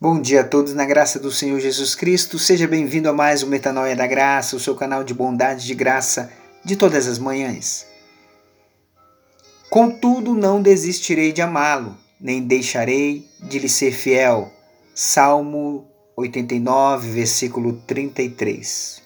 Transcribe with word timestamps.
Bom 0.00 0.20
dia 0.20 0.42
a 0.42 0.44
todos 0.44 0.74
na 0.74 0.84
graça 0.84 1.18
do 1.18 1.28
Senhor 1.28 1.58
Jesus 1.58 1.96
Cristo. 1.96 2.38
Seja 2.38 2.68
bem-vindo 2.68 3.08
a 3.08 3.12
mais 3.12 3.42
um 3.42 3.48
Metanoia 3.48 3.96
da 3.96 4.06
Graça, 4.06 4.54
o 4.54 4.60
seu 4.60 4.76
canal 4.76 5.02
de 5.02 5.12
bondade 5.12 5.66
de 5.66 5.74
graça 5.74 6.30
de 6.64 6.76
todas 6.76 7.08
as 7.08 7.18
manhãs. 7.18 7.84
Contudo, 9.68 10.36
não 10.36 10.62
desistirei 10.62 11.32
de 11.32 11.42
amá-lo, 11.42 11.96
nem 12.20 12.40
deixarei 12.40 13.26
de 13.42 13.58
lhe 13.58 13.68
ser 13.68 13.90
fiel. 13.90 14.52
Salmo 14.94 15.84
89, 16.16 17.10
versículo 17.10 17.72
33. 17.84 19.02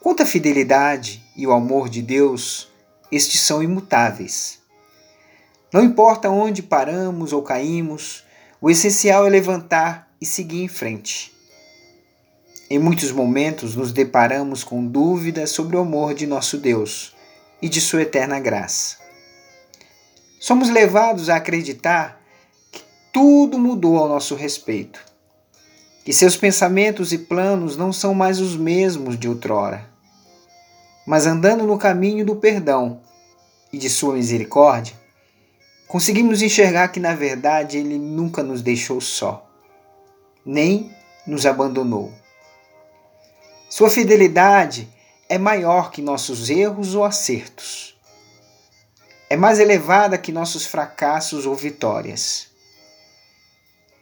Quanto 0.00 0.24
à 0.24 0.26
fidelidade 0.26 1.22
e 1.36 1.46
o 1.46 1.52
amor 1.52 1.88
de 1.88 2.02
Deus, 2.02 2.68
estes 3.12 3.40
são 3.42 3.62
imutáveis. 3.62 4.58
Não 5.72 5.84
importa 5.84 6.28
onde 6.28 6.64
paramos 6.64 7.32
ou 7.32 7.44
caímos, 7.44 8.24
o 8.60 8.68
essencial 8.68 9.26
é 9.26 9.30
levantar 9.30 10.10
e 10.20 10.26
seguir 10.26 10.62
em 10.62 10.68
frente. 10.68 11.32
Em 12.68 12.78
muitos 12.78 13.10
momentos 13.10 13.74
nos 13.74 13.90
deparamos 13.90 14.62
com 14.62 14.86
dúvidas 14.86 15.50
sobre 15.50 15.76
o 15.76 15.80
amor 15.80 16.12
de 16.12 16.26
nosso 16.26 16.58
Deus 16.58 17.16
e 17.62 17.68
de 17.68 17.80
sua 17.80 18.02
eterna 18.02 18.38
graça. 18.38 18.98
Somos 20.38 20.68
levados 20.68 21.30
a 21.30 21.36
acreditar 21.36 22.20
que 22.70 22.82
tudo 23.12 23.58
mudou 23.58 23.96
ao 23.96 24.08
nosso 24.08 24.34
respeito, 24.34 25.00
que 26.04 26.12
seus 26.12 26.36
pensamentos 26.36 27.12
e 27.12 27.18
planos 27.18 27.76
não 27.78 27.92
são 27.92 28.12
mais 28.14 28.40
os 28.40 28.56
mesmos 28.56 29.18
de 29.18 29.26
outrora. 29.26 29.88
Mas 31.06 31.26
andando 31.26 31.66
no 31.66 31.78
caminho 31.78 32.26
do 32.26 32.36
perdão 32.36 33.00
e 33.72 33.78
de 33.78 33.88
sua 33.88 34.14
misericórdia, 34.14 34.94
conseguimos 35.90 36.40
enxergar 36.40 36.86
que, 36.92 37.00
na 37.00 37.16
verdade, 37.16 37.76
Ele 37.76 37.98
nunca 37.98 38.44
nos 38.44 38.62
deixou 38.62 39.00
só, 39.00 39.44
nem 40.46 40.94
nos 41.26 41.44
abandonou. 41.44 42.14
Sua 43.68 43.90
fidelidade 43.90 44.88
é 45.28 45.36
maior 45.36 45.90
que 45.90 46.00
nossos 46.00 46.48
erros 46.48 46.94
ou 46.94 47.02
acertos. 47.02 47.98
É 49.28 49.36
mais 49.36 49.58
elevada 49.58 50.16
que 50.16 50.30
nossos 50.30 50.64
fracassos 50.64 51.44
ou 51.44 51.56
vitórias. 51.56 52.46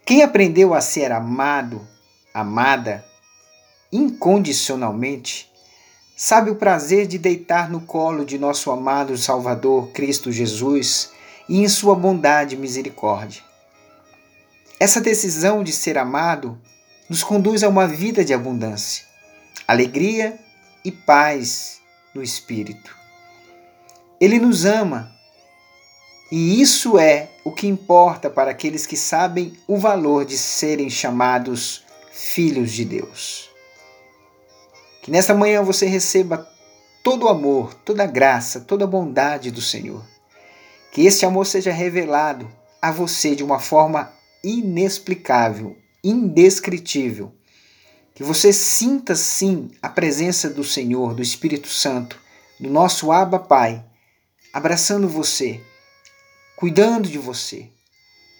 Quem 0.05 0.21
aprendeu 0.21 0.75
a 0.75 0.81
ser 0.81 1.11
amado, 1.11 1.87
amada, 2.31 3.03
incondicionalmente, 3.91 5.51
sabe 6.15 6.51
o 6.51 6.55
prazer 6.55 7.07
de 7.07 7.17
deitar 7.17 7.67
no 7.67 7.81
colo 7.81 8.23
de 8.23 8.37
nosso 8.37 8.69
amado 8.69 9.17
Salvador 9.17 9.87
Cristo 9.87 10.31
Jesus 10.31 11.17
e 11.49 11.57
em 11.57 11.67
sua 11.67 11.95
bondade 11.95 12.53
e 12.53 12.57
misericórdia. 12.57 13.41
Essa 14.79 15.01
decisão 15.01 15.63
de 15.63 15.73
ser 15.73 15.97
amado 15.97 16.57
nos 17.09 17.23
conduz 17.23 17.63
a 17.63 17.67
uma 17.67 17.87
vida 17.87 18.23
de 18.23 18.33
abundância, 18.33 19.03
alegria 19.67 20.39
e 20.85 20.91
paz 20.91 21.81
no 22.13 22.21
espírito. 22.21 22.95
Ele 24.21 24.37
nos 24.37 24.63
ama 24.63 25.11
e 26.31 26.61
isso 26.61 26.99
é 26.99 27.29
o 27.43 27.51
que 27.51 27.65
importa 27.65 28.29
para 28.29 28.51
aqueles 28.51 28.85
que 28.85 28.95
sabem 28.95 29.57
o 29.67 29.77
valor 29.77 30.23
de 30.23 30.37
serem 30.37 30.89
chamados 30.89 31.83
filhos 32.11 32.71
de 32.71 32.85
Deus. 32.85 33.49
Que 35.01 35.09
nesta 35.09 35.33
manhã 35.33 35.63
você 35.63 35.87
receba 35.87 36.47
todo 37.03 37.25
o 37.25 37.29
amor, 37.29 37.73
toda 37.73 38.03
a 38.03 38.07
graça, 38.07 38.59
toda 38.61 38.83
a 38.83 38.87
bondade 38.87 39.49
do 39.49 39.61
Senhor 39.61 40.03
que 40.91 41.05
este 41.05 41.25
amor 41.25 41.45
seja 41.45 41.71
revelado 41.71 42.49
a 42.81 42.91
você 42.91 43.35
de 43.35 43.43
uma 43.43 43.59
forma 43.59 44.11
inexplicável, 44.43 45.77
indescritível. 46.03 47.33
Que 48.13 48.23
você 48.23 48.51
sinta 48.51 49.15
sim 49.15 49.71
a 49.81 49.89
presença 49.89 50.49
do 50.49 50.63
Senhor, 50.63 51.13
do 51.13 51.21
Espírito 51.21 51.67
Santo, 51.67 52.19
do 52.59 52.69
nosso 52.69 53.11
Abba 53.11 53.39
Pai, 53.39 53.83
abraçando 54.51 55.07
você, 55.07 55.61
cuidando 56.55 57.07
de 57.07 57.17
você, 57.17 57.69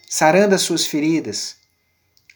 sarando 0.09 0.55
as 0.55 0.61
suas 0.61 0.85
feridas, 0.85 1.55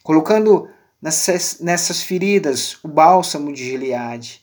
colocando 0.03 0.69
nessas, 1.01 1.59
nessas 1.59 2.01
feridas 2.01 2.77
o 2.83 2.87
bálsamo 2.87 3.51
de 3.51 3.65
Gileade, 3.65 4.42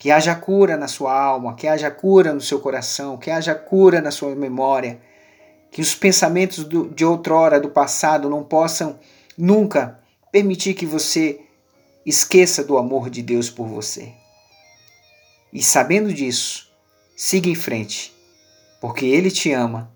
que 0.00 0.10
haja 0.10 0.34
cura 0.34 0.78
na 0.78 0.88
sua 0.88 1.12
alma, 1.12 1.54
que 1.54 1.68
haja 1.68 1.90
cura 1.90 2.32
no 2.32 2.40
seu 2.40 2.58
coração, 2.58 3.18
que 3.18 3.30
haja 3.30 3.54
cura 3.54 4.00
na 4.00 4.10
sua 4.10 4.34
memória, 4.34 4.98
que 5.70 5.82
os 5.82 5.94
pensamentos 5.94 6.64
do, 6.64 6.88
de 6.88 7.04
outrora, 7.04 7.60
do 7.60 7.68
passado, 7.68 8.30
não 8.30 8.42
possam 8.42 8.98
nunca 9.36 10.00
permitir 10.32 10.72
que 10.72 10.86
você 10.86 11.42
esqueça 12.06 12.64
do 12.64 12.78
amor 12.78 13.10
de 13.10 13.20
Deus 13.20 13.50
por 13.50 13.68
você. 13.68 14.10
E 15.52 15.62
sabendo 15.62 16.14
disso, 16.14 16.72
siga 17.14 17.50
em 17.50 17.54
frente, 17.54 18.10
porque 18.80 19.04
Ele 19.04 19.30
te 19.30 19.52
ama 19.52 19.94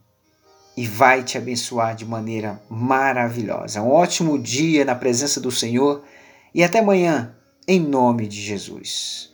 e 0.77 0.87
vai 0.87 1.23
te 1.23 1.39
abençoar 1.39 1.97
de 1.97 2.05
maneira 2.05 2.63
maravilhosa. 2.69 3.81
Um 3.81 3.91
ótimo 3.91 4.39
dia 4.39 4.85
na 4.85 4.95
presença 4.95 5.41
do 5.41 5.51
Senhor 5.51 6.05
e 6.55 6.63
até 6.63 6.81
amanhã, 6.81 7.35
em 7.67 7.81
nome 7.81 8.29
de 8.29 8.39
Jesus. 8.39 9.34